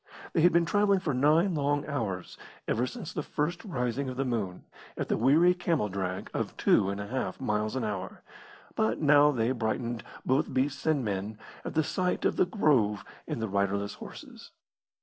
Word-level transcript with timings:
They 0.33 0.41
had 0.41 0.51
been 0.51 0.65
travelling 0.65 0.99
for 0.99 1.13
nine 1.13 1.53
long 1.53 1.85
hours, 1.85 2.35
ever 2.67 2.87
since 2.87 3.13
the 3.13 3.21
first 3.21 3.63
rising 3.63 4.09
of 4.09 4.17
the 4.17 4.25
moon, 4.25 4.63
at 4.97 5.09
the 5.09 5.15
weary 5.15 5.53
camel 5.53 5.89
drag 5.89 6.31
of 6.33 6.57
two 6.57 6.89
and 6.89 6.99
a 6.99 7.05
half 7.05 7.39
miles 7.39 7.75
an 7.75 7.83
hour, 7.83 8.23
but 8.73 8.99
now 8.99 9.29
they 9.29 9.51
brightened, 9.51 10.03
both 10.25 10.51
beasts 10.55 10.87
and 10.87 11.05
men, 11.05 11.37
at 11.63 11.75
the 11.75 11.83
sight 11.83 12.25
of 12.25 12.35
the 12.35 12.47
grove 12.47 13.05
and 13.27 13.43
the 13.43 13.47
riderless 13.47 13.93
horses. 13.93 14.49